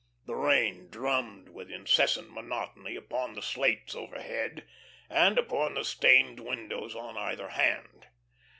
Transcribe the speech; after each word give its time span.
The 0.25 0.33
rain 0.33 0.89
drummed 0.89 1.49
with 1.49 1.69
incessant 1.69 2.33
monotony 2.33 2.95
upon 2.95 3.33
the 3.35 3.43
slates 3.43 3.93
overhead, 3.93 4.67
and 5.11 5.37
upon 5.37 5.75
the 5.75 5.85
stained 5.85 6.39
windows 6.39 6.95
on 6.95 7.17
either 7.17 7.49
hand. 7.49 8.07